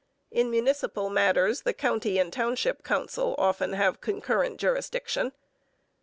In 0.31 0.49
municipal 0.49 1.11
matters 1.11 1.61
the 1.61 1.73
county 1.75 2.17
and 2.17 2.33
township 2.33 2.83
council 2.83 3.35
often 3.37 3.73
have 3.73 4.01
concurrent 4.01 4.57
jurisdiction. 4.59 5.31